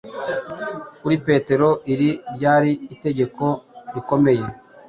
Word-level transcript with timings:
Kuri 0.99 1.15
Petero, 1.25 1.69
iri 1.93 2.09
ryari 2.35 2.71
itegeko 2.93 3.43
rikomeye, 3.93 4.45